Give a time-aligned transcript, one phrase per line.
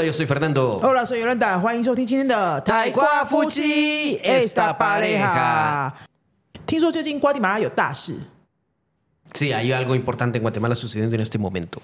[0.00, 0.80] Hola, yo soy Fernando.
[0.80, 5.92] Hola, soy Yolanda，欢迎收听今天的台瓜夫妻 esta pareja。
[6.66, 8.14] 听说最近瓜地马拉有大事
[9.34, 11.82] ，Sí, hay algo importante en Guatemala sucediendo en este momento.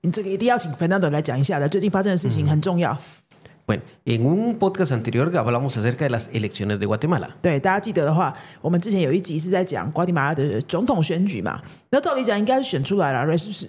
[0.00, 1.68] 你这个一定要请 Fernando 来讲一下的。
[1.68, 2.96] 最近发生的事情很重要
[3.66, 7.28] ，Bueno, en un podcast anterior hablamos acerca de las elecciones de Guatemala.
[7.42, 8.32] 对大家记得的话，
[8.62, 11.60] 我们之前有一集是在讲瓜地马拉的总统选举嘛。
[11.90, 13.68] 那照理讲应该是选出来了，是是。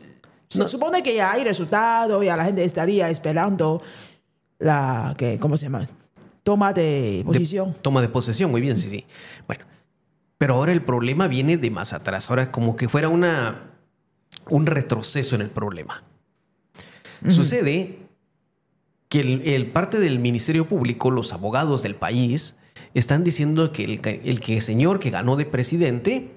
[0.58, 3.82] Se supone que ya hay resultado y a la gente estaría esperando
[4.60, 5.88] la que cómo se llama
[6.44, 7.74] toma de De- posición.
[7.82, 9.06] toma de posesión, muy bien, sí, sí.
[9.48, 9.66] Bueno,
[10.38, 12.30] pero ahora el problema viene de más atrás.
[12.30, 13.72] Ahora como que fuera una,
[14.50, 16.04] un retroceso en el problema.
[17.30, 18.00] Sucede
[19.08, 22.56] que el, el parte del Ministerio Público, los abogados del país,
[22.94, 26.32] están diciendo que el, que- el que señor que ganó de presidente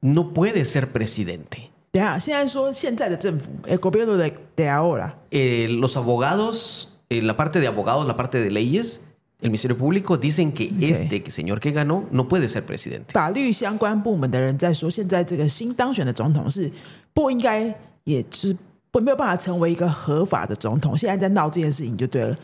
[0.00, 1.70] no puede ser presidente.
[1.93, 8.39] 等一下，现在说现在的政府，el gobierno de de ahora， Eh, los abogados, eh, la parte de abogados, la parte
[8.39, 8.99] de leyes,
[9.41, 13.13] el Ministerio Público dicen que este que señor que ganó no puede ser presidente.
[13.13, 16.71] 法律相关部门的人在说，现在这个新当选的总统是
[17.13, 18.57] 不应该，也就是
[18.91, 20.97] 不没有办法成为一个合法的总统。
[20.97, 22.37] 现在在闹这件事情就对了，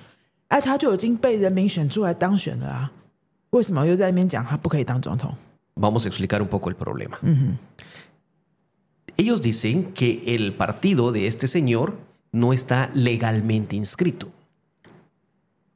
[0.47, 2.91] 哎，他就已经被人民选出来当选了啊，
[3.51, 5.35] 为什么又在那边讲他不可以当总统？
[5.75, 7.17] Vamos a explicar un poco el problema.
[9.19, 11.93] Ellos dicen que el partido de este señor
[12.31, 14.27] no está legalmente inscrito.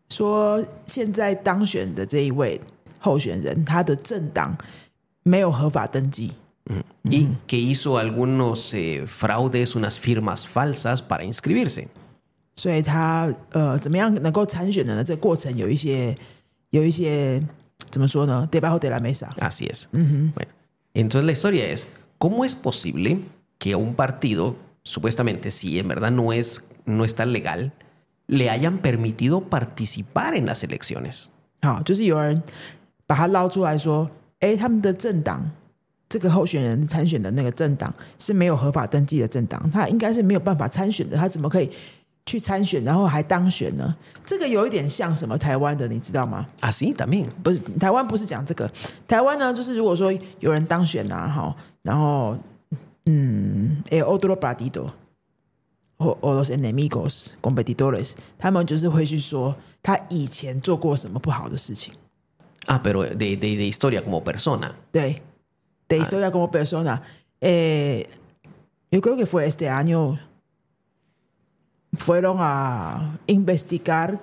[0.09, 2.59] 说现在当选的这一位
[2.99, 4.57] 候选人，他的政党
[5.23, 6.31] 没有合法登记，
[7.03, 11.87] y que hizo algunos eh, fraudes, unas firmas falsas para inscribirse.
[12.55, 15.03] 所以他呃怎么样能够参选的呢？
[15.03, 16.13] 这个过程有一些
[16.71, 17.41] 有一些
[17.89, 18.49] 怎么说呢？
[18.51, 19.29] debajo de la mesa。
[19.37, 19.87] Así es.
[19.93, 20.51] Bueno,
[20.93, 21.87] entonces la historia es,
[22.23, 23.19] ¿cómo es posible
[23.57, 27.71] que un partido, supuestamente si en verdad no, es, no está legal,
[28.27, 31.29] le hayan permitido participar en las elecciones?
[31.61, 32.41] 好，就是有人
[33.05, 35.51] 把他捞出来说，哎，他们的政党
[36.07, 41.69] 这个候选人参选的那个政党是没有合法登记的政党，他应该是没有办法参选的，他怎么可以
[42.26, 43.94] 去参选，然后还当选呢？
[44.24, 47.26] 这个有一点像什么台湾的，你知道吗？Así también.
[47.42, 48.70] 不是台湾不是讲这个，
[49.06, 52.36] 台湾呢就是如果说有人当选啊，哈，然后
[53.06, 54.90] 嗯，，el，otro partido
[55.98, 61.92] 或 o los enemigos competidores，他们就是会去说他以前做过什么不好的事情。
[62.66, 64.72] Ah, pero de, de- de historia como persona.
[64.90, 65.20] 对
[65.86, 67.02] ，de historia como persona.
[67.42, 68.06] Eh,
[68.90, 70.18] yo creo que fue este año.
[71.96, 74.20] fueron a investigar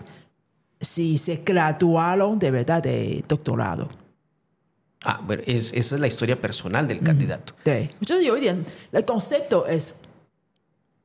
[0.79, 3.89] si se graduaron de verdad de doctorado.
[5.03, 7.53] Ah, pero es, esa es la historia personal del mm, candidato.
[7.65, 7.89] Sí.
[7.99, 9.95] Entonces, yo el concepto es,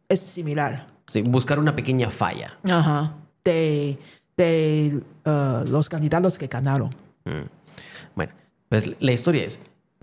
[0.08, 0.86] es similar.
[1.24, 2.58] Buscar una pequeña falla.
[2.68, 3.14] Ajá.
[3.44, 3.98] De,
[4.36, 6.90] de uh, los candidatos que ganaron.
[7.24, 7.48] Mm.
[8.14, 8.32] Bueno,
[8.68, 9.60] pues la historia es,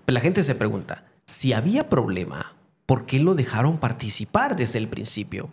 [0.07, 2.53] la gente se pregunta, si había problema,
[2.85, 5.49] ¿por qué lo dejaron participar desde el principio?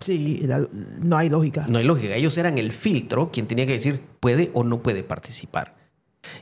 [0.00, 0.46] Sí,
[1.00, 1.66] no hay lógica.
[1.68, 5.02] No hay lógica, ellos eran el filtro quien tenía que decir puede o no puede
[5.02, 5.74] participar.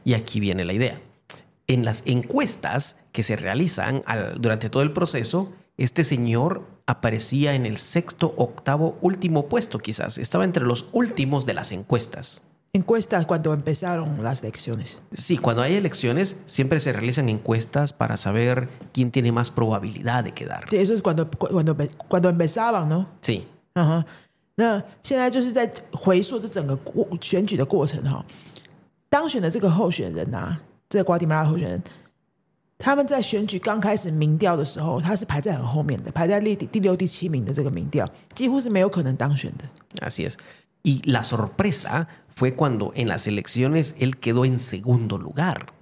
[0.04, 1.00] Y aquí viene la idea.
[1.66, 7.66] En las encuestas que se realizan al- durante todo el proceso, este señor aparecía en
[7.66, 10.18] el sexto, octavo, último puesto quizás.
[10.18, 12.42] Estaba entre los últimos de las encuestas
[12.73, 14.99] Encuestas cuando empezaron las elecciones.
[15.13, 20.31] Sí, cuando hay elecciones siempre se realizan encuestas para saber quién tiene más probabilidad de
[20.31, 20.67] quedar.
[20.69, 21.75] Sí, eso es cuando cuando
[22.07, 23.07] cuando empezaban, ¿no?
[23.21, 24.05] Sí, 嗯哼，
[24.55, 28.23] 那现在就是在回溯这整个过选举的过程哈，
[29.09, 31.81] 当选的这个候选人啊，这个瓜地马拉候选人，
[32.77, 38.05] 他们在选举刚开始民调的时候，他是排在很后面的，排在第第六、第七名的这个民调，
[38.35, 39.65] 几乎是没有可能当选的。
[40.07, 40.35] así es.
[40.83, 42.05] Y la sorpresa
[42.35, 45.73] fue cuando en las elecciones él quedó en segundo lugar.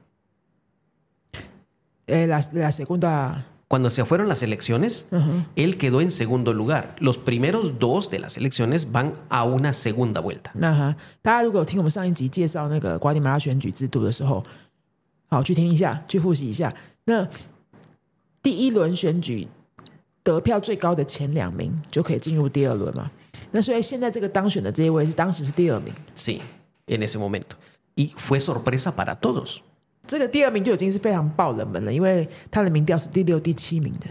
[2.07, 5.07] 呃，la la segunda， Cuando se fueron las elecciones,
[5.56, 6.95] él quedó en segundo lugar.
[7.00, 10.51] Los primeros dos de las elecciones van a una segunda vuelta.
[10.53, 14.44] 那哈，大家如果有听我们上一集介绍那个瓜地马拉选举制度的时候，
[15.27, 16.71] 好去听一下，去复习一下。
[17.06, 17.27] 那
[18.44, 19.47] 第一轮选举
[20.21, 23.09] 得票最高的前两名就可以进入第二轮嘛？
[23.51, 26.39] 那所以现在这个当选的这一位是当时是第二名， Sí,
[26.88, 27.56] en ese momento.
[27.95, 29.59] Y fue sorpresa para todos.
[30.07, 34.07] 这个第二名就已经是非常爆冷门了，因为他的民调是第六、第七名的。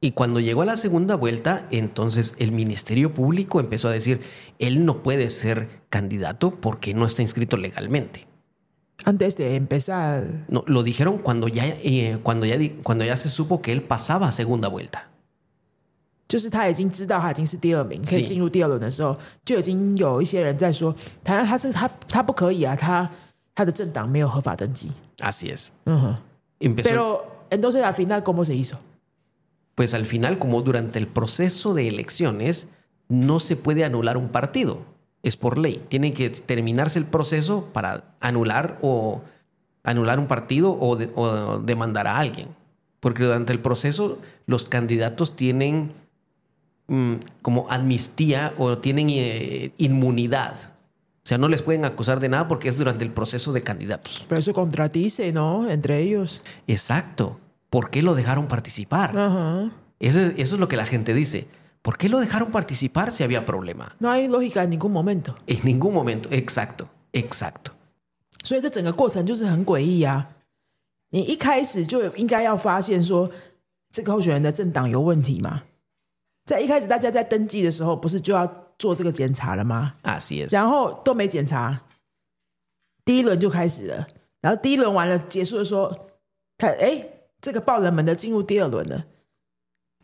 [0.00, 4.20] Y cuando llegó a la segunda vuelta, entonces el Ministerio Público empezó a decir,
[4.58, 8.26] él no puede ser candidato porque no está inscrito legalmente.
[9.04, 13.28] Antes de empezar, No, lo dijeron cuando ya, eh, cuando, ya, di- cuando ya se
[13.28, 15.08] supo que él pasaba a segunda vuelta.
[16.28, 23.08] 就是他已经知道他已经是第二名，可以是进入第二轮的时候，就已经有一些人在说，他他是他他不可以啊，他
[23.54, 24.90] 他的政党没有合法登记。
[25.18, 25.68] Así es.
[25.84, 26.16] 嗯哼
[26.60, 27.20] Empezó, ，pero
[27.50, 28.78] entonces al final cómo se hizo？
[29.74, 32.68] pues al final, como durante el proceso de elecciones,
[33.08, 34.78] no se puede anular un partido.
[35.22, 35.84] Es por ley.
[35.88, 39.20] Tiene que terminarse el proceso para anular o
[39.82, 42.48] anular un partido o, de- o demandar a alguien.
[43.00, 45.90] Porque durante el proceso los candidatos tienen mm,
[47.42, 50.54] como amnistía o tienen eh, inmunidad.
[51.24, 54.26] O sea, no les pueden acusar de nada porque es durante el proceso de candidatos.
[54.28, 55.70] Pero eso contradice, ¿no?
[55.70, 56.42] Entre ellos.
[56.66, 57.40] Exacto.
[57.70, 59.16] ¿Por qué lo dejaron participar?
[59.16, 59.70] Ajá.
[59.98, 61.48] Ese- eso es lo que la gente dice.
[61.80, 63.96] ¿Por qué lo dejaron participar si había problema?
[64.00, 66.28] No hay lógica en ningún momento， En ningún momento.
[66.30, 66.88] Exacto.
[67.12, 67.72] Exacto.
[68.42, 70.28] 所以这整个过程就是很诡异啊！
[71.10, 73.30] 你一开始就应该要发现说
[73.90, 75.62] 这个候选人的政党有问题嘛，
[76.49, 78.47] 在一开始大家在登记的时候，不是就要
[78.79, 79.93] 做这个检查了吗？
[80.01, 81.81] 啊，是然后都没检查，
[83.05, 84.07] 第一轮就开始了，
[84.41, 85.95] 然后第一轮完了结束的时候，
[86.57, 87.05] 他哎，
[87.39, 89.05] 这个爆冷门的进入第二轮了，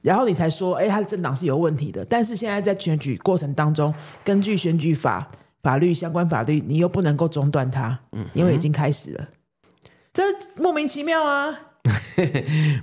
[0.04, 2.06] 然后你才说，哎，他的政党是有问题的。
[2.06, 3.92] 但是现在在选举过程当中，
[4.24, 5.32] 根据选举法
[5.64, 8.00] 法律相关法律，你又不能够中断它，
[8.36, 9.30] 因为已经开始了，
[10.14, 10.22] 这
[10.58, 11.60] 莫名其妙啊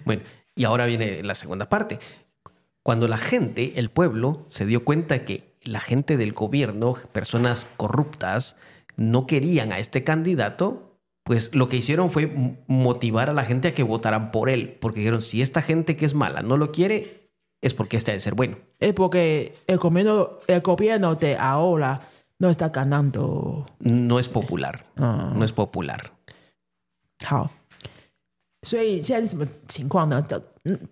[0.04, 0.22] ！Bueno,
[0.56, 1.98] y ahora viene la segunda parte.
[2.82, 8.56] Cuando la gente, el pueblo, se dio cuenta que la gente del gobierno, personas corruptas,
[8.96, 12.32] no querían a este candidato, pues lo que hicieron fue
[12.67, 16.05] motivar a la gente a que votaran por él, porque dijeron, si esta gente que
[16.05, 17.31] es mala no lo quiere,
[17.61, 18.58] es porque este ha de ser bueno.
[18.81, 22.00] Es porque el gobierno, el gobierno de ahora
[22.40, 23.67] no está ganando.
[23.79, 26.12] No es popular, no es popular.
[27.25, 27.50] 好，
[28.62, 30.24] 所以现在是什么情况呢？
[30.28, 30.40] 等，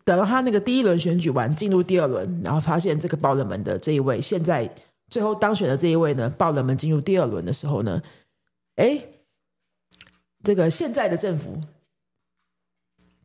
[0.05, 4.69] 等到他那个第一轮选举完，进入第二轮，然后发现这个爆冷门的这一位，现在
[5.09, 8.03] 最后当选的这一位呢，爆冷门进入第二轮的时候呢，
[8.77, 9.01] 哎，
[10.43, 11.61] 这个现在的政府。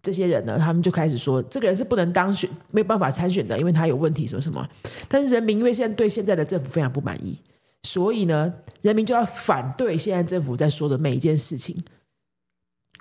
[0.04, 4.70] 这些人呢，他们就开始说，这个人是不能当选，没有办法参选的，因为他有问题，什么什么。
[5.10, 7.40] 但是人民因为现在对现在的政府非常不满意，
[7.82, 8.54] 所以呢，
[8.84, 11.84] 人民就要反对现在政府在说的每一件事情。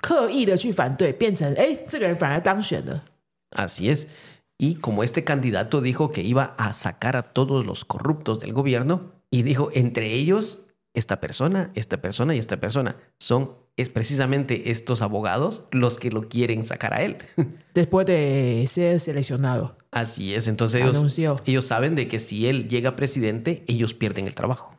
[0.00, 3.04] 刻意的去反对，变成哎，这个人反而当选了。
[3.50, 4.06] Así es.
[4.58, 9.12] Y como este candidato dijo que iba a sacar a todos los corruptos del gobierno,
[9.30, 15.00] y dijo, entre ellos, esta persona, esta persona y esta persona, son es precisamente estos
[15.00, 17.16] abogados los que lo quieren sacar a él.
[17.72, 21.40] Después de ser seleccionado， Así es, entonces ellos, Anunció.
[21.46, 24.76] ellos saben de que si él llega presidente, ellos pierden el trabajo.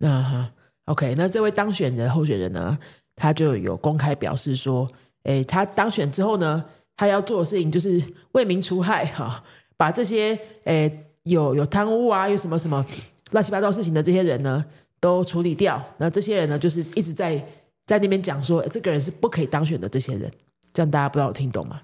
[0.00, 0.54] 啊哈，
[0.84, 2.78] OK，那这位当选人候选人呢，
[3.15, 4.89] 他就有公开表示说，
[5.23, 6.63] 哎，他当选之后呢，
[6.95, 9.43] 他要做的事情就是为民除害哈、
[9.77, 10.91] 把这些哎
[11.23, 12.85] 有有贪污啊，有什么什么
[13.31, 14.63] 乱七八糟事情的这些人呢，
[14.99, 15.81] 都处理掉。
[15.97, 17.43] 那这些人呢，就是一直在
[17.85, 19.89] 在那边讲说，这个人是不可以当选的。
[19.89, 20.31] 这些人，
[20.73, 21.81] 这样大家不知道有听懂吗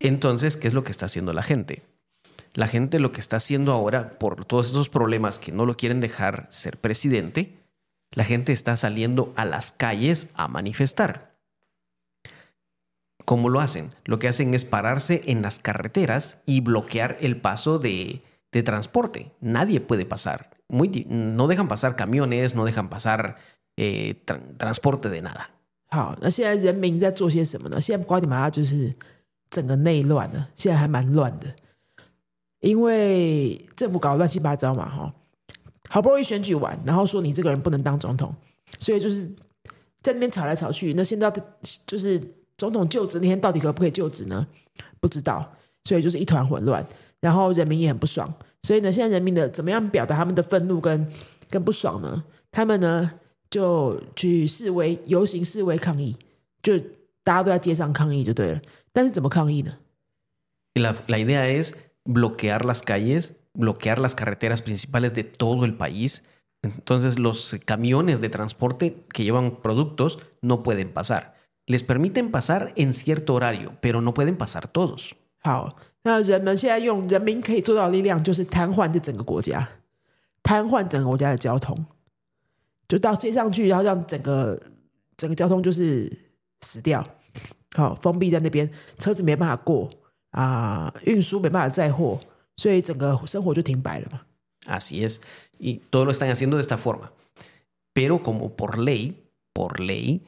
[0.00, 1.82] ？Entonces, ¿qué es lo que está haciendo la gente?
[2.54, 6.00] La gente lo que está haciendo ahora, por todos esos problemas que no lo quieren
[6.00, 7.54] dejar ser presidente,
[8.11, 11.31] la gente está saliendo a las calles a manifestar.
[13.25, 13.91] ¿Cómo lo hacen?
[14.03, 18.21] Lo que hacen es pararse en las carreteras y bloquear el paso de,
[18.51, 19.31] de transporte.
[19.39, 20.49] Nadie puede pasar.
[20.67, 23.37] Muy, di- no dejan pasar camiones, no dejan pasar
[23.77, 25.49] eh, tran- transporte de nada.
[25.93, 27.79] 好，那现在人民在做些什么呢？
[27.79, 28.93] 现在瓜地马拉就是
[29.49, 31.53] 整个内乱了，现在还蛮乱的，
[32.61, 35.13] 因为政府搞得乱七八糟嘛，哈，
[35.88, 38.34] 好不容易选举完，然后说你这个人不能当总统，
[38.78, 39.26] 所以就是
[40.02, 40.94] 在那边吵来吵去。
[40.94, 41.32] 那现在
[41.86, 42.20] 就是
[42.56, 44.46] 总统就职那天到底可不可以就职呢？
[45.00, 46.84] 不知道，所以就是一团混乱，
[47.20, 48.32] 然后人民也很不爽。
[48.62, 51.08] 所以呢，现在人民的怎么样表达他们的愤怒跟
[51.48, 52.24] 跟不爽呢？
[52.50, 53.12] 他们呢
[53.48, 56.16] 就去示威、游行、示威抗议，
[56.62, 56.78] 就
[57.22, 58.60] 大家都在街上抗议就对了。
[58.92, 59.78] 但是怎么抗议呢
[60.74, 61.72] ？La, la idea es
[62.04, 66.23] bloquear las calles, bloquear las carreteras principales de todo el país.
[66.63, 71.35] Entonces los camiones de transporte que llevan productos no pueden pasar.
[71.65, 75.13] Les permiten pasar en cierto horario, pero no pueden pasar todos.
[75.43, 79.67] 好，那人们现在用人民可以做到的力量，就是瘫痪这整个国家，
[80.43, 81.85] 瘫痪整个国家的交通，
[82.87, 84.59] 就到街上去，然后让整个
[85.17, 86.11] 整个交通就是
[86.61, 87.03] 死掉，
[87.75, 88.69] 好，封闭在那边，
[88.99, 89.89] 车子没办法过
[90.31, 92.19] 啊、运输没办法载货，
[92.55, 94.21] 所以整个生活就停摆了嘛。
[94.67, 95.19] Así es.
[95.59, 97.11] Y todo lo están haciendo de esta forma.
[97.93, 100.21] Pero como por ley, por ley,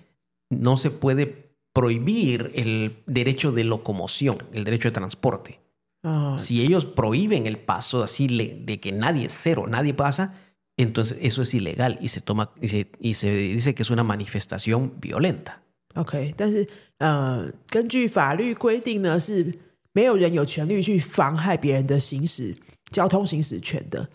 [0.49, 5.59] no se puede prohibir el derecho de locomoción, el derecho de transporte.
[6.03, 10.35] Ah, Si ellos prohíben el paso así le- de que nadie, cero, nadie pasa,
[10.77, 14.03] entonces eso es ilegal y se toma y se, y se dice que es una
[14.03, 15.61] manifestación violenta.
[15.95, 16.67] OK，但是
[16.97, 19.53] 呃，根据法律规定呢，是
[19.98, 22.54] 没有人有权利去妨害别人的行驶
[22.92, 24.08] 交通行驶权的，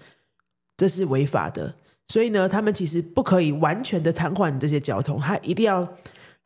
[0.78, 1.75] 这是违法的。
[2.08, 5.86] 所以呢，他们其实不可以完全的瘫痪这些交通，他一定要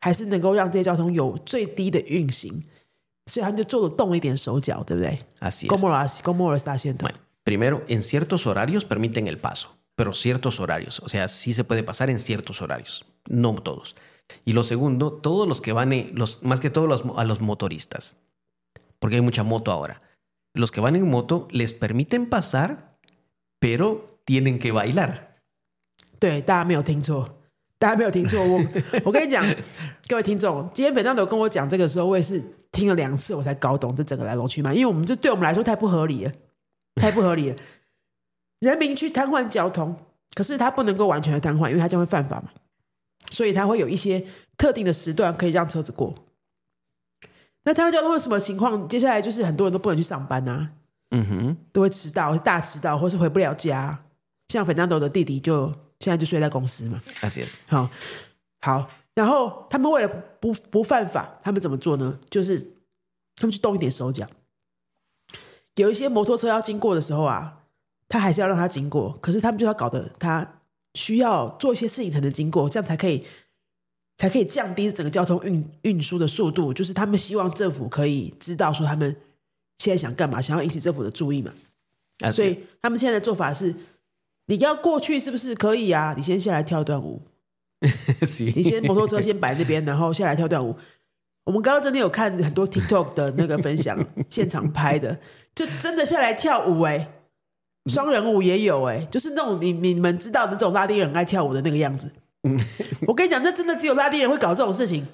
[0.00, 2.64] 还是能够让这些交通有最低的运行，
[3.26, 6.20] 所以他们就做了动一点手脚，对不对 Así es.？¿Cómo lo hace?
[6.24, 7.06] ¿Cómo lo está haciendo?
[7.06, 10.98] Bueno, primero, en ciertos horarios permiten el paso, pero ciertos horarios.
[11.04, 13.94] O sea, sí se puede pasar en ciertos horarios, no todos.
[14.44, 18.16] Y lo segundo, todos los que van, los, más que todos los, a los motoristas,
[19.00, 20.00] porque hay mucha moto ahora.
[20.54, 22.98] Los que van en moto les permiten pasar,
[23.60, 25.38] pero tienen que bailar.
[26.18, 27.38] 对，大家没有听错，
[27.78, 28.44] 大家没有听错。
[28.44, 28.64] 我
[29.04, 29.44] 我跟你讲，
[30.08, 34.74] 各位听众，今天本上有跟我讲这个时候，我也是听了两次，我才搞懂这整个来龙去脉。
[34.74, 36.32] 因为我们这对我们来说太不合理了，
[36.96, 37.56] 太不合理了。
[38.60, 39.94] 人民去瘫痪交通，
[40.34, 42.50] 可是他不能够完全的瘫痪，因为他将会犯法嘛，
[43.30, 44.26] 所以他会有一些
[44.56, 46.12] 特定的时段可以让车子过。
[47.68, 48.88] 那瘫痪交通会什么情况？
[48.88, 50.70] 接下来就是很多人都不能去上班啊
[51.10, 51.54] ，Ujú.
[51.70, 53.98] 都会迟到、大迟到，或是回不了家。
[54.48, 55.66] 像 Fernando 的弟弟就
[56.00, 56.98] 现在就睡在公司嘛。
[57.68, 57.90] 好，
[58.62, 60.08] 好，然后他们为了
[60.40, 62.18] 不不犯法，他们怎么做呢？
[62.30, 62.58] 就是
[63.36, 64.26] 他们去动一点手脚。
[65.74, 67.64] 有一些摩托车要经过的时候啊，
[68.08, 70.54] 他还是要让他经过，可是他们就要搞得他
[70.94, 73.26] 需要做一些事情才能经过，这样才可以
[74.18, 76.74] 才可以降低整个交通运运输的速度。
[76.74, 79.16] 就是他们希望政府可以知道说他们
[79.78, 81.50] 现在想干嘛，想要引起政府的注意嘛。
[82.30, 83.74] 所以他们现在的做法是，
[84.46, 86.14] 你要过去是不是可以啊？
[86.16, 87.22] 你先下来跳段舞，
[88.54, 90.76] 你先摩托车先摆那边，然后下来跳段舞。
[91.44, 95.16] 我们刚刚真的有看很多 TikTok 的那个分享，现场拍的，
[95.54, 97.08] 就真的下来跳舞哎、
[97.86, 102.10] 双人舞也有哎、就是那种你你们知道的那种拉丁人爱跳舞的那个样子。
[103.07, 105.07] 我跟你讲，这真的只有拉丁人会搞这种事情。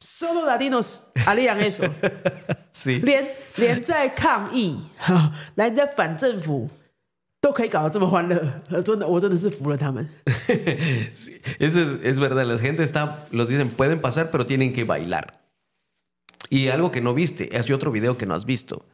[0.00, 1.90] Solo Latinos 阿利扬 eso，
[2.72, 3.00] Sí.
[3.02, 3.26] 连
[3.56, 6.68] 连在抗议，哈，连在反政府
[7.40, 10.06] 都可以搞得这么欢乐，呃真的，我真的是服了他们。
[11.14, 12.44] Sí, Eso es, es verdad.
[12.44, 15.40] La gente está, los dicen, pueden pasar, pero tienen que bailar.
[16.50, 18.84] Y algo que no viste, es otro video que no has visto.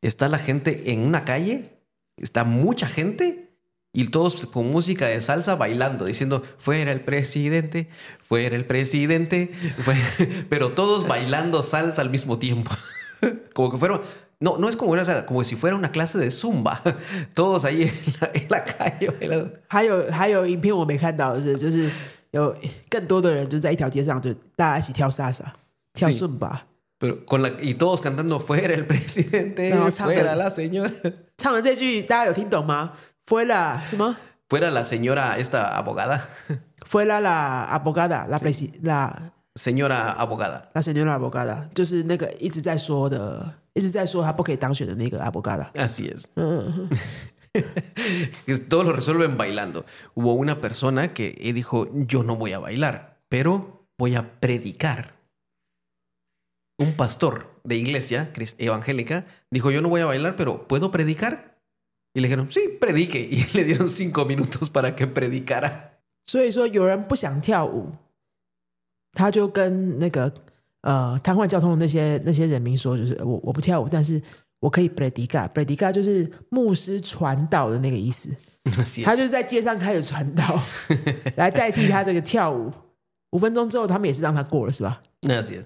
[0.00, 1.70] Está la gente en una calle,
[2.16, 3.45] está mucha gente
[3.94, 7.88] y todos con música de salsa bailando, diciendo, fuera el presidente,
[8.22, 10.46] fuera el presidente, fue-".
[10.48, 12.70] pero todos bailando salsa al mismo tiempo.
[13.54, 14.00] como que fueron,
[14.40, 16.82] no, no es como, una- como si fuera una clase de zumba,
[17.34, 19.50] todos ahí en la, en la calle bailando.
[19.68, 21.88] 还有还有影片我没看到的是，就是
[22.30, 22.56] 有
[22.88, 25.52] 更多的人就在一条街上，就大家一起跳萨萨，
[25.92, 26.66] 跳是顺吧。
[26.98, 30.04] Pero con la, y todos cantando fuera el presidente, No, chanta.
[30.04, 30.90] fuera la señora,
[31.36, 32.92] 唱的这句大家有听懂吗
[33.27, 33.85] fue la.
[33.85, 34.17] ¿suma?
[34.49, 36.27] Fuera la señora, esta abogada.
[36.85, 38.71] Fue la, la abogada, la, sí.
[38.81, 40.71] la señora abogada.
[40.73, 41.63] La señora abogada.
[41.63, 42.05] Entonces,
[45.75, 46.31] Así es.
[48.69, 49.85] Todo lo resuelven bailando.
[50.15, 55.17] Hubo una persona que eh, dijo, yo no voy a bailar, pero voy a predicar.
[56.79, 61.56] Un pastor de iglesia evangélica dijo, yo no voy a bailar, pero ¿puedo predicar?
[62.17, 63.19] Y le dijeron, sí, predique.
[63.19, 65.91] Y le dieron cinco minutos para que predicara.
[66.25, 67.91] 所以说，有人不想跳舞，
[69.13, 70.33] 他就跟那个
[70.81, 74.19] 呃瘫痪交通的那些那些人民说，就是我我不跳舞，但是
[74.59, 78.35] 我可以 predica，predica 就是牧师传道的那个意思。
[79.05, 80.59] 他就是在街上开始传道，
[81.37, 82.73] 来代替他这个跳舞。
[83.29, 85.65] 五分钟之后，他们也是让他过了，是吧？Así es.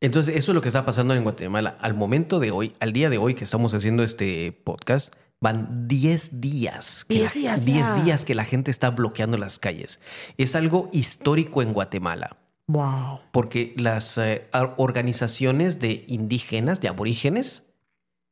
[0.00, 1.76] Entonces eso es lo que está pasando en Guatemala.
[1.80, 6.40] Al momento de hoy, al día de hoy que estamos haciendo este podcast, van 10
[6.40, 7.04] días.
[7.06, 7.94] que 10 la- días 10 ya.
[8.04, 10.00] días que la gente está bloqueando las calles.
[10.38, 12.36] Es algo histórico en Guatemala.
[12.68, 17.64] 哇哦，Porque las eh, or- organizaciones de indígenas, de aborígenes,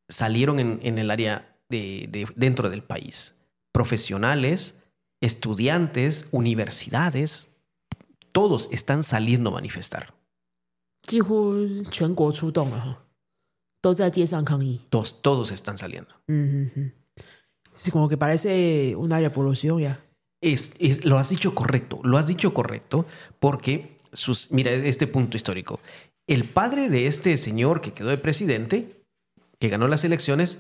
[0.09, 3.35] salieron en, en el área de, de- dentro del país.
[3.73, 4.77] Profesionales,
[5.21, 7.49] estudiantes, universidades,
[8.33, 10.15] todos están saliendo a manifestar.
[11.08, 11.54] 几乎
[11.92, 12.98] 全国出动了哈，
[13.82, 14.80] 都在街上抗议。
[14.90, 16.08] Todos, todos están saliendo.
[16.28, 16.92] 嗯哼哼，
[17.84, 20.00] 是 como que parece una revolución ya。
[20.42, 23.06] Es, es- lo has dicho correcto, lo has dicho correcto,
[23.40, 25.80] porque sus, mira, este punto histórico.
[26.28, 29.04] El padre de este señor que quedó de presidente,
[29.60, 30.60] que ganó las elecciones,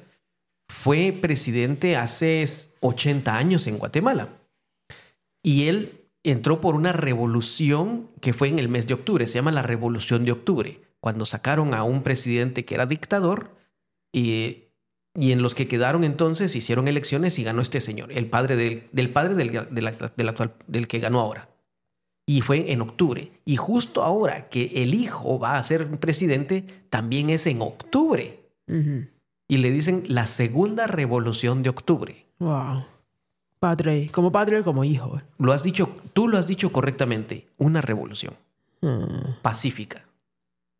[0.69, 2.45] fue presidente hace
[2.81, 4.29] 80 años en Guatemala.
[5.43, 9.52] Y él entró por una revolución que fue en el mes de octubre, se llama
[9.52, 13.56] la Revolución de Octubre, cuando sacaron a un presidente que era dictador
[14.12, 14.64] Y,
[15.14, 18.88] y en los que quedaron entonces hicieron elecciones y ganó este señor, el padre del,
[18.92, 21.50] del padre del, del act- del actual, del que ganó ahora.
[22.26, 23.32] Y fue en octubre.
[23.44, 28.40] Y justo ahora que el hijo va a ser presidente, también es en octubre.
[29.46, 32.26] Y le dicen la segunda revolución de octubre.
[32.38, 32.84] Wow.
[33.60, 35.20] Padre, como padre, como hijo.
[35.38, 38.32] Lo has dicho, tú lo has dicho correctamente, una revolución
[38.82, 39.98] 嗯，pacífica.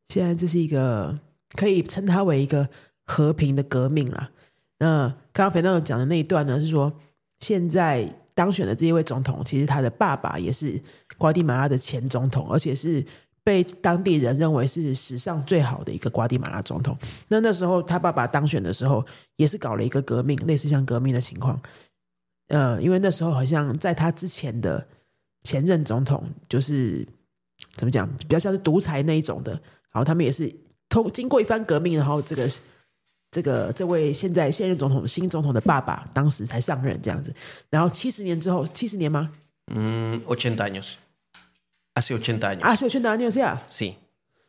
[0.06, 1.18] 现在这是一个
[1.56, 2.68] 可以称它为一个
[3.04, 4.30] 和平的革命了。
[4.78, 6.92] 那刚刚肥娜讲的那一段呢，是说
[7.40, 10.80] 现在当选的这一位总统，其实他的爸爸也是
[11.16, 13.04] 瓜地马拉的前总统，而且是
[13.42, 16.97] 被当地人认为是史上最好的一个瓜地马拉总统。
[17.26, 19.04] 那那时候他爸爸当选的时候，
[19.35, 21.61] 也是搞了一个革命，类似像革命的情况。
[22.49, 24.87] 呃，因为那时候好像在他之前的
[25.43, 27.07] 前任总统，就是
[27.76, 29.52] 怎么讲，比较像是独裁那一种的。
[29.52, 30.52] 然后他们也是
[30.88, 32.50] 通经过一番革命，然后这个
[33.31, 37.35] 这个这位现在现任总统新总统的爸爸当时才上任这样子。
[37.71, 39.33] 然后七十年之后，七十年吗
[39.67, 40.93] ？Mm, 80 años.
[41.95, 42.61] Hace 80 años.
[42.61, 43.95] 啊，是有去拿纽西亚，Sí.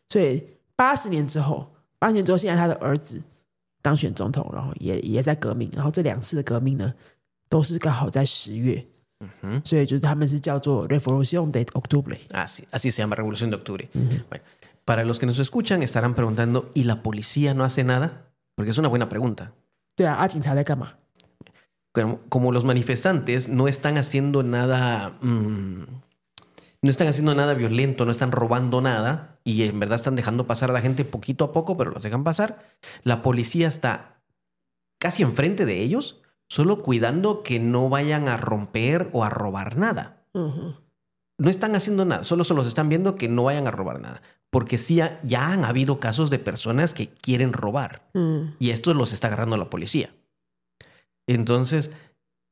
[0.07, 0.43] 所以
[0.75, 3.21] 八十年之后，八十年之后，现在他的儿子
[3.81, 5.71] 当选总统，然后也也在革命。
[5.73, 6.93] 然后这两次的革命呢，
[7.48, 8.86] 都是刚好在十月，
[9.20, 9.60] Ujú.
[9.64, 12.18] 所以就是他们是叫做 Revolution de Octubre。
[12.30, 13.88] Así, así se llama Revolución de Octubre.
[13.94, 14.44] Bueno,
[14.84, 18.26] para los que nos escuchan estarán preguntando, ¿y la policía no hace nada?
[18.54, 19.52] Porque es una buena pregunta.
[19.96, 20.94] 对啊，啊，警察在干嘛？
[21.92, 25.84] Como, como los manifestantes no están haciendo nada, mm,
[26.82, 30.70] no están haciendo nada violento, no están robando nada y en verdad están dejando pasar
[30.70, 32.58] a la gente poquito a poco, pero los dejan pasar.
[33.04, 34.20] La policía está
[34.98, 40.23] casi enfrente de ellos, solo cuidando que no vayan a romper o a robar nada.
[40.33, 44.21] No están haciendo nada, solo se los están viendo que no vayan a robar nada.
[44.49, 48.09] Porque sí, ya han habido casos de personas que quieren robar.
[48.13, 48.55] Mm.
[48.57, 50.13] Y esto los está agarrando la policía.
[51.27, 51.91] Entonces,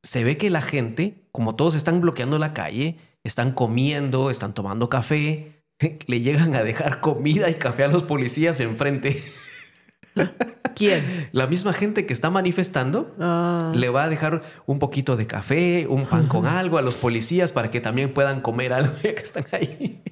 [0.04, 4.90] se ve que la gente, como todos están bloqueando la calle, están comiendo, están tomando
[4.90, 5.64] café,
[6.08, 9.24] le llegan a dejar comida y café a los policías enfrente.
[10.75, 11.29] ，¿quién？
[11.33, 15.87] La misma gente que está manifestando 啊、 le va a dejar un poquito de café,
[15.89, 19.23] un pan con algo a los policías para que también puedan comer algo ya que
[19.23, 20.03] están ahí.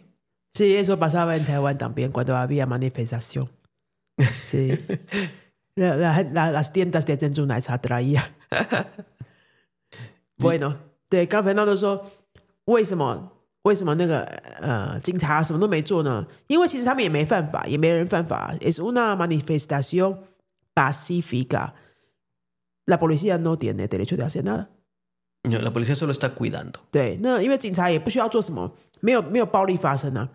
[0.55, 3.49] Sí, eso pasaba en Taiwán también cuando había manifestación.
[4.43, 4.79] Sí.
[5.77, 8.35] La- la- la- las tiendas de 珍珠奶茶 traía.
[10.37, 10.77] Bueno,
[11.09, 12.03] 对，刚 Fernando 说，
[12.67, 13.33] 为什么
[13.66, 14.24] 为什么那个
[14.62, 16.26] 呃警察什么都没做呢？
[16.48, 18.56] 因为其实他们也没犯法，也没人犯法。
[18.62, 20.18] Es una manifestación
[20.76, 21.74] pacífica.
[22.86, 24.68] La policía no tiene derecho de hacer nada.
[25.44, 26.74] No, La policía solo está cuidando.
[26.92, 30.30] 对，那因为警察也不需要做什么，没有没有暴力发生啊，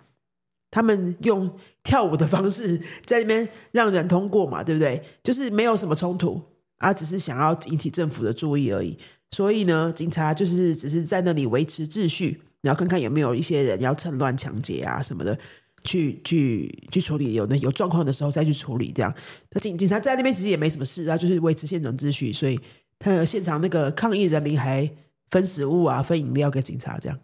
[0.69, 5.05] 他们用跳舞的方式在那边让人通过嘛，对不对？
[5.23, 6.43] 就是没有什么冲突
[6.79, 8.99] 啊，只是想要引起政府的注意而已。
[9.31, 15.38] 所以呢，警察就是只是在那里维持秩序，然后看看有没有一些人要趁乱抢劫啊什么的，
[15.84, 19.13] 去去去处理有那有状况的时候再去处理这样。
[19.52, 22.60] 那警警察在那边其实也没什么事啊，就是维持现场秩序，所以
[22.98, 24.89] 他现场那个抗议人民还
[25.30, 27.20] 分食物啊、分饮料给警察，这样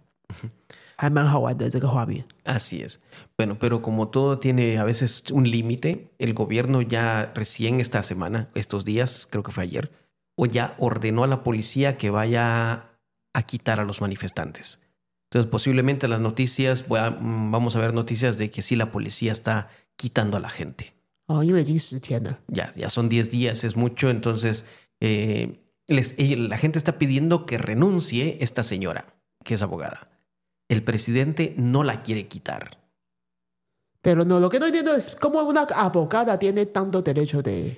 [0.95, 2.23] 还蛮好玩的这个画面。
[2.43, 2.99] Así es.
[3.35, 8.49] Bueno, pero como todo tiene a veces un límite, el gobierno ya recién esta semana,
[8.53, 9.89] estos días, creo que fue ayer,
[10.35, 12.85] o ya ordenó a la policía que vaya
[13.33, 14.77] a quitar a los manifestantes.
[15.30, 19.68] Entonces, posiblemente las noticias, mm, vamos a ver noticias de que sí, la policía está
[19.96, 20.94] quitando a la gente.
[21.28, 24.10] Oh, ya, ya son 10 días, es mucho.
[24.10, 24.64] Entonces,
[25.00, 25.58] eh,
[25.88, 30.08] la gente está pidiendo que renuncie esta señora, que es abogada.
[30.68, 32.78] El presidente no la quiere quitar.
[34.02, 37.76] Pero no, lo que no entiendo es cómo una abogada tiene tanto derecho de...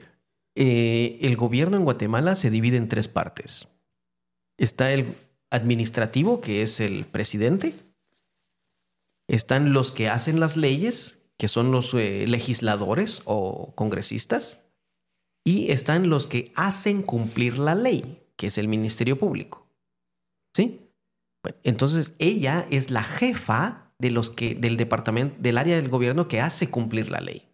[0.55, 3.69] Eh, el gobierno en Guatemala se divide en tres partes.
[4.59, 5.15] Está el,
[5.50, 7.76] administrativo, que es el presidente.
[9.28, 14.60] Están los que hacen las leyes, que son los eh, legisladores o congresistas.
[15.46, 19.68] Y están los que hacen cumplir la ley, que es el Ministerio Público.
[20.56, 20.90] ¿Sí?
[21.44, 26.28] Bueno, entonces ella es la jefa de los que, del departamento, del área del gobierno
[26.28, 27.50] que hace cumplir la ley.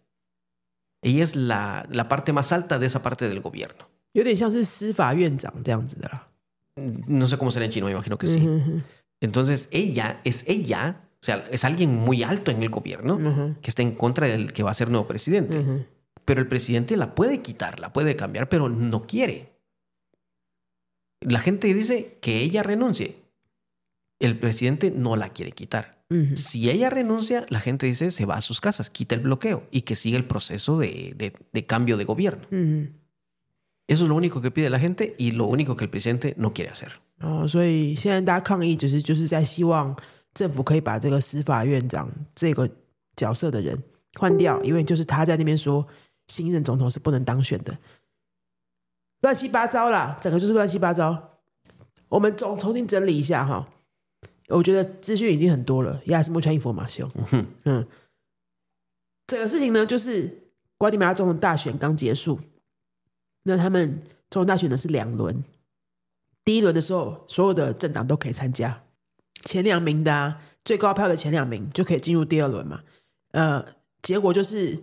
[1.02, 3.90] Ella es la, la parte más alta de esa parte del gobierno.
[4.12, 6.26] 有点像是司法院长这样子的啦。
[6.75, 8.47] No sé cómo será en chino, me imagino que sí.
[9.21, 13.81] Entonces, ella es ella, o sea, es alguien muy alto en el gobierno que está
[13.81, 15.85] en contra del que va a ser nuevo presidente.
[16.25, 19.53] Pero el presidente la puede quitar, la puede cambiar, pero no quiere.
[21.21, 23.15] La gente dice que ella renuncie.
[24.19, 26.03] El presidente no la quiere quitar.
[26.35, 29.81] Si ella renuncia, la gente dice se va a sus casas, quita el bloqueo y
[29.81, 32.47] que siga el proceso de, de cambio de gobierno.
[33.87, 36.33] 嗯哼 Eso es lo único que pide la gente y lo único que el presidente
[36.37, 36.89] no quiere hacer.
[37.19, 39.95] 哦，所以现在大家抗议，就是就是在希望
[40.33, 42.69] 政府可以把这个司法院长这个
[43.15, 43.81] 角色的人
[44.19, 45.85] 换掉，因为就是他在那边说
[46.27, 47.77] 新任总统是不能当选的，
[49.21, 51.39] 乱七八糟啦，整个就是乱七八糟。
[52.09, 53.67] 我们总重新整理一下哈，
[54.49, 57.85] 我觉得资讯已经很多了，亚斯莫川伊佛马修，哼嗯，
[59.27, 62.39] 整个事情呢，就是瓜地马拉总统大选刚结束，
[63.47, 65.43] 那他们总统大选呢是两轮，
[66.43, 68.81] 第一轮的时候，所有的政党都可以参加，
[69.43, 72.81] 前两名的啊，最高票的前两名就可以进入第二轮嘛。
[73.31, 73.63] 呃，
[74.01, 74.79] 结果就是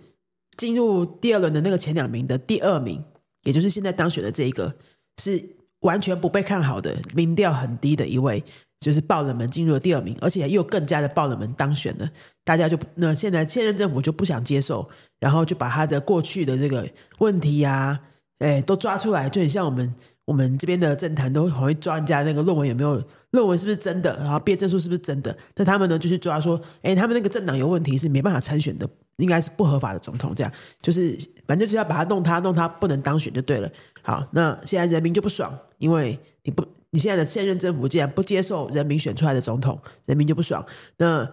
[0.57, 3.03] 进入第二轮的那个前两名的第二名，
[3.42, 4.75] 也就是现在当选的这一个，
[5.20, 5.44] 是
[5.81, 8.44] 完全不被看好的，民调很低的一位，
[8.79, 12.09] 就是爆冷门进入了第二名，而且又更加的爆冷门当选了。
[12.44, 18.01] 大家就那现在现任政府就不想接受，然后就把他的过去的这个问题呀、
[18.42, 23.00] 哎，都抓出来，就很像我们我们这边的政坛都很会抓人家那个论文有没有
[23.31, 25.37] 论文是不是真的，然后毕业证书是不是真的。
[25.55, 33.70] 那他们呢就去抓说，哎，他们那个政党有问题，是没办法参选的，应该是不合法的总统，这样就是反正就是要把他弄他弄他不能当选就对了。
[34.02, 40.64] 好，那现在人民就不爽，因为你不你现在的现任政府竟然不接受人民选出来的总统，人民就不爽。
[40.98, 41.28] 那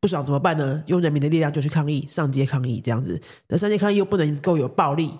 [0.00, 0.82] 不爽怎么办呢？
[0.86, 3.18] 用人民的力量就去抗议，上街抗议这样子。
[3.48, 5.10] 那上街抗议又不能够有暴力，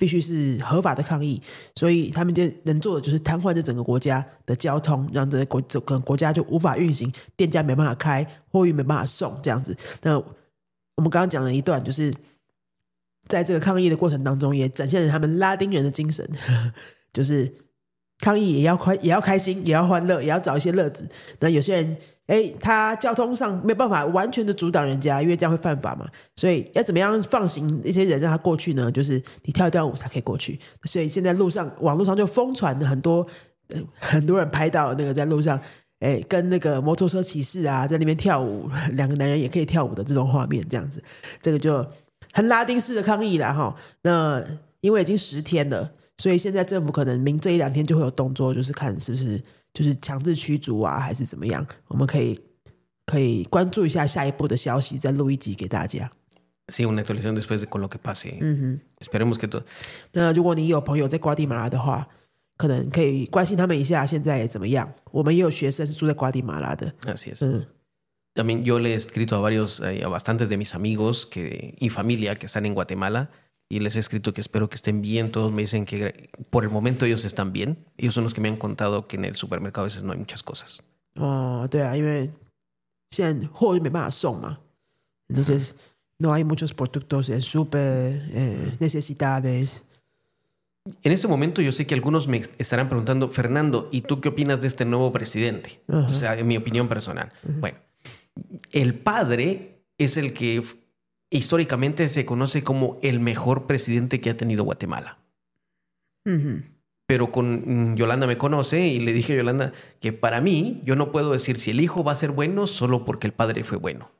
[0.00, 1.38] 必须是合法的抗议。
[1.74, 9.76] 所以他们就能做的就是瘫痪这整个国家的交通，让这个国整个国家就无法运行，店家没办法开，货运没办法送这样子。
[10.00, 12.14] 那我们刚刚讲了一段，就是
[13.26, 16.26] 在这个抗议的过程当中，也展现了他们拉丁人的精神，
[17.12, 17.52] 就是
[18.20, 21.06] 抗议也要快，也要开心，也要欢乐，也要找一些乐子。
[21.38, 21.96] 那有些人，
[22.30, 26.06] 哎，他交通上没有办法完全的阻挡人家，因为这样会犯法嘛。
[26.36, 28.90] 所以要怎么样放行一些人让他过去呢？
[28.92, 30.56] 就是你跳一段舞才可以过去。
[30.84, 33.26] 所以现在路上网络上就疯传的很多，
[33.98, 35.60] 很多人拍到那个在路上。
[35.98, 41.02] 哎，跟那个摩托车骑士啊，在那边跳舞，两个男人也可以跳舞的这种画面，这样子，
[41.42, 41.86] 这个就
[42.32, 43.76] 很拉丁式的抗议了哈。
[44.00, 44.42] 那
[44.80, 51.66] 因为已经十天了，所以现在政府可能明这一两天就会有动作，就是看是不是就是强制驱逐啊，还是怎么样？
[51.88, 52.40] 我们可以
[53.06, 56.10] 可以关注一下下一步的消息，再录一集给大家。
[56.68, 58.38] Sí, una actualización después de con lo que pase.
[58.40, 58.80] 嗯哼。
[59.00, 59.64] Esperemos que todo.
[60.12, 62.06] 那如果你有朋友在瓜地马拉的话，
[62.56, 64.92] 可能可以关心他们一下，现在怎么样？
[65.10, 67.44] 我们也有学生是住在瓜地马拉的，Así es.
[67.44, 67.66] 嗯
[68.32, 71.88] También yo le he escrito a varios, eh, a bastantes de mis amigos que, y
[71.88, 73.28] familia que están en Guatemala
[73.70, 75.30] y les he escrito que espero que estén bien.
[75.30, 77.78] Todos me dicen que por el momento ellos están bien.
[77.96, 80.18] Ellos son los que me han contado que en el supermercado a veces no hay
[80.18, 80.82] muchas cosas.
[81.16, 81.66] Oh,
[85.28, 85.76] entonces
[86.18, 89.84] no hay muchos productos súper eh, necesitables.
[91.04, 94.60] En este momento yo sé que algunos me estarán preguntando, Fernando, ¿y tú qué opinas
[94.60, 95.80] de este nuevo presidente?
[95.86, 97.30] O sea, en mi opinión personal.
[97.44, 97.78] Bueno,
[98.72, 100.64] el padre es el que
[101.30, 105.18] históricamente se conoce como el mejor presidente que ha tenido Guatemala.
[107.06, 110.96] Pero con mm, Yolanda me conoce y le dije a Yolanda que para mí yo
[110.96, 113.78] no puedo decir si el hijo va a ser bueno solo porque el padre fue
[113.78, 114.10] bueno.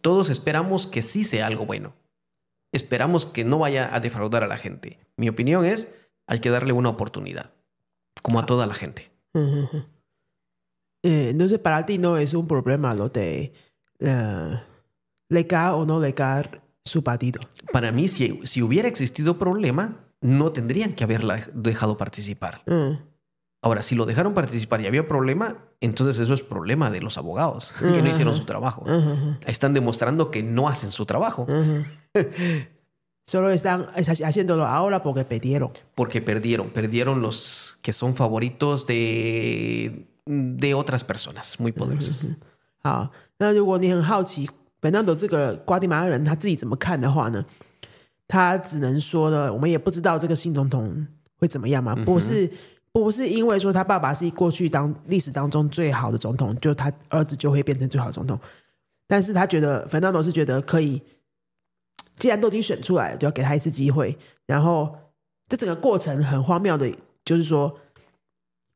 [0.00, 1.94] Todos esperamos que sí sea algo bueno.
[2.72, 4.98] Esperamos que no vaya a defraudar a la gente.
[5.16, 5.90] Mi opinión es,
[6.26, 7.54] hay que darle una oportunidad,
[8.20, 8.46] como a ah.
[8.46, 9.10] toda la gente.
[9.32, 9.86] Uh eh, -huh.
[11.30, 13.52] entonces para ti no es un problema lo de
[15.29, 17.41] eh, legar o no legar su partido。
[17.71, 22.61] Para mí, si, si hubiera existido problema, no tendrían que haberla dejado participar.
[22.65, 22.99] 嗯
[23.61, 27.73] Ahora, si lo dejaron participar y había problema, entonces eso es problema de los abogados,
[27.77, 28.85] que no hicieron su trabajo.
[28.87, 32.67] 嗯哼哼 Están demostrando que no hacen su trabajo 嗯 哼，
[33.27, 35.71] solo están haciéndolo ahora porque perdieron。
[35.93, 42.27] porque perdieron, perdieron los que son favoritos de, de otras personas muy poderosas.
[42.81, 44.49] 好，那如果你很好奇
[44.84, 47.42] Fernando 这个瓜地马拉人他自己怎么看的话呢？
[48.28, 51.06] 他只能说呢，我们也不知道这个新总统
[51.38, 51.94] 会怎么样嘛。
[52.04, 52.50] 不是
[52.92, 58.38] 不是因为说他爸爸是过去当历史当中最好的总统，就他儿子就会变成最好的总统。
[59.08, 61.00] 但是他觉得 Fernando 是觉得可以，
[62.16, 64.14] 既然都已经选出来了，就要给他一次机会。
[64.46, 64.94] 然后
[65.48, 66.92] 这整个过程很荒谬的，
[67.24, 67.74] 就是说，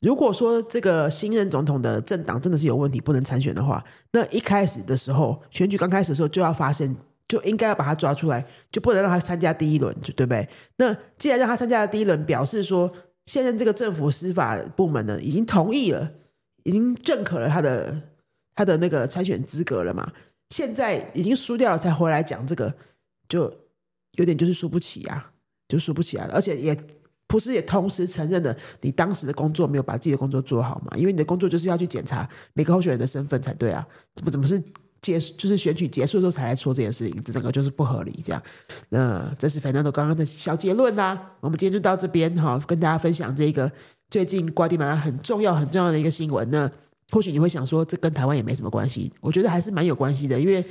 [0.01, 6.95] 如果说这个新任总统的政党真的是有问题，不能参选的话，那一开始的时候，选举刚开始的时候就要发现，
[7.27, 10.49] 就应该要把他抓出来，就不能让他参加第一轮，就对不对？
[10.77, 12.91] 那既然让他参加了第一轮，表示说
[13.27, 16.13] 现任这个政府司法部门呢已经同意了，
[16.63, 18.01] 已经认可了他的
[18.55, 20.13] 他的那个参选资格了嘛？
[20.51, 22.73] 现在已经输掉了才回来讲这个，
[23.29, 23.53] 就
[24.13, 25.33] 有点就是输不起啊，
[25.69, 26.77] 就输不起来了，而且也
[27.29, 34.61] 普斯也同时承认了你当时的工作没有把自己的工作做好嘛，因为你的工作就是要去检查每个候选人的身份才对啊，怎么怎么是
[35.01, 38.43] 结就是选举结束之后才来说这件事情，这整个就是不合理这样。
[38.89, 43.71] 那这是 Fernando 刚刚的小结论啦，我们今天就到这边哈，跟大家分享这个
[44.11, 46.51] 最近瓜地马拉很重要很重要的一个新闻。
[46.51, 46.71] 那
[47.13, 50.65] 或许你会想说，这跟台湾也没什么关系，我觉得还是蛮有关系的，因为。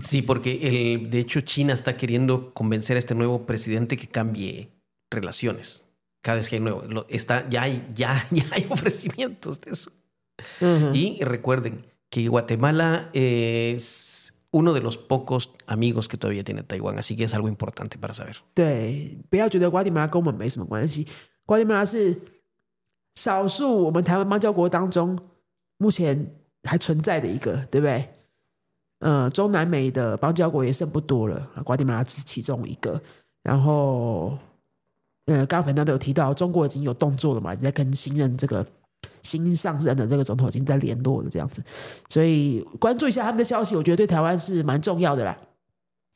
[0.00, 4.68] Sí, porque el, de hecho China está queriendo convencer a este nuevo presidente que cambie
[5.11, 5.85] relaciones.
[6.21, 9.91] Cada vez que hay nuevo, lo- está, ya, hay, ya, ya hay ofrecimientos de eso.
[10.93, 17.15] Y recuerden que Guatemala es uno de los pocos amigos que todavía tiene Taiwán, así
[17.15, 18.37] que es algo importante para saber.
[18.53, 21.05] 对，不要觉得瓜地马拉跟我们没什么关系，
[21.45, 22.19] 瓜地马拉是
[23.15, 25.17] 少数我们台湾邦交国当中
[25.77, 28.09] 目前还存在的一个，对不对？
[28.99, 33.01] 呃，中南美的邦交国也剩不多了，瓜地马拉是其中一个。
[33.43, 34.37] 然后，
[35.26, 38.66] 呃，刚刚彭大都有提到，中国已经有动作了嘛，在跟新任这个
[39.22, 41.62] 新上任的这个总统已经在联络了，这样子，
[42.08, 45.36] 所以关注一下他们的消息，我觉得对台湾是蛮重要的啦。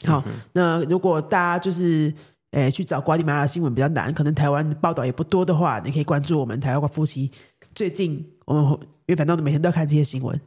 [0.07, 2.12] 好，那如果大家就是
[2.51, 7.31] 诶去找瓜地马拉新闻比较难，可能台湾报道也不多的话，你可以关注我们台湾夫妻。
[7.75, 10.38] 最近我们会因为反正每天都要看这些新闻，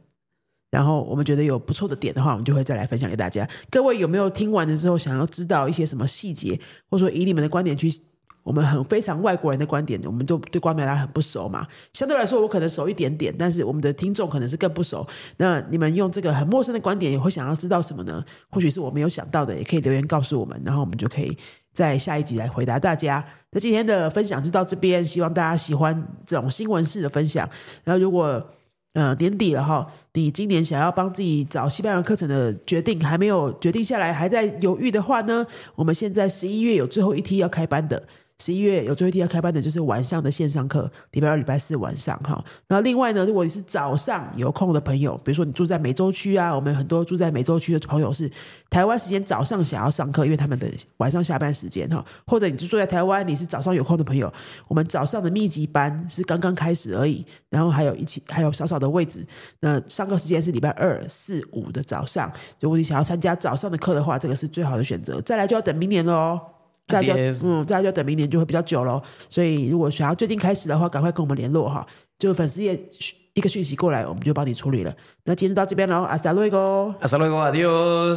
[0.70, 3.48] 然后我们觉得有不错的点的话，我们就会再来分享给大家。
[3.70, 7.90] 各位有没有听完的时候想要知道一些什么细节，或者说以你们的观点去？
[8.48, 11.68] 我们很非常外国人的观点，我们都对瓜地马拉很不熟嘛。
[11.92, 15.06] 相对来说，我可能熟一点点，但是我们的听众可能是更不熟。
[15.36, 18.24] 那你们用这个很陌生的观点，也会想要知道什么呢？
[18.48, 21.36] 或许是我没有想到的，也可以留言告诉我们，然后我们就可以
[21.74, 23.22] 在下一集来回答大家。
[23.50, 27.46] 那今天的分享就到这边，希望大家喜欢这种新闻式的分享。
[27.84, 28.42] 然后如果
[28.94, 38.02] 呃年底了哈，你今年想要帮自己找西班牙课程的决定还没有决定下来，还在犹豫的话呢，我们现在十一月有最后一梯要开班的。
[38.40, 42.42] 十一月有最后一天要开班的，就是晚上的线上课，礼拜二、礼拜四晚上哈。
[42.68, 48.30] 然后另外呢，如果你是早上有空的朋友，比如说你住在美洲区啊，我们很多住在美洲区的朋友是
[48.70, 54.32] 台湾时间早上想要上课，因为他们的晚上下班时间哈，或者你就住在台湾，你是早上有空的朋友，
[54.68, 59.26] 我们早上的密集班是刚刚开始而已，然后还有一起还有少少的位置。
[59.58, 65.20] 那上课时间是礼拜二、四、五的早上，如果你想要参加早上的课的话，这个是最好的选择。
[65.22, 66.40] 再来就要等明年了哦。
[66.88, 69.00] 再来就嗯，再来就要等明年就会比较久喽。
[69.28, 71.86] 所以如果想要最近开始的话，赶快跟我们联络哈。
[72.18, 72.76] 就粉丝页
[73.34, 74.92] 一个讯息过来，我们就帮你处理了。
[75.24, 76.92] 那今天就到这边喽，阿斯达路一个。
[77.00, 78.16] Hasta luego.